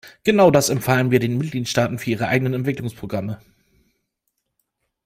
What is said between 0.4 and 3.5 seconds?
das empfahlen wir den Mitgliedstaaten für ihre eigenen Entwicklungsprogramme.